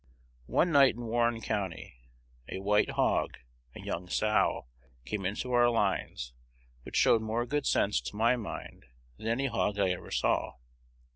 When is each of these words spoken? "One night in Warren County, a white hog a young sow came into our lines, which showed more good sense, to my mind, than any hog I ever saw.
"One 0.47 0.71
night 0.71 0.95
in 0.95 1.05
Warren 1.05 1.41
County, 1.41 1.93
a 2.49 2.57
white 2.57 2.89
hog 2.89 3.37
a 3.75 3.81
young 3.81 4.09
sow 4.09 4.65
came 5.05 5.27
into 5.27 5.51
our 5.53 5.69
lines, 5.69 6.33
which 6.81 6.95
showed 6.95 7.21
more 7.21 7.45
good 7.45 7.67
sense, 7.67 8.01
to 8.01 8.15
my 8.15 8.35
mind, 8.35 8.87
than 9.17 9.27
any 9.27 9.45
hog 9.45 9.77
I 9.77 9.91
ever 9.91 10.09
saw. 10.09 10.53